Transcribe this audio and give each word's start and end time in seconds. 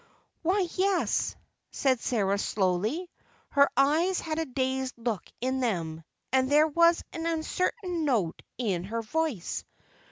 "Why, 0.41 0.67
yes," 0.73 1.35
said 1.69 1.99
Sarah 1.99 2.39
slowly. 2.39 3.07
Her 3.51 3.69
eyes 3.77 4.19
had 4.19 4.39
a 4.39 4.45
dazed 4.47 4.95
look 4.97 5.23
in 5.41 5.59
them, 5.59 6.03
and 6.33 6.49
there 6.49 6.65
was 6.67 7.03
an 7.13 7.27
uncertain 7.27 8.03
note 8.03 8.41
in 8.57 8.85
her 8.85 9.03
voice. 9.03 9.63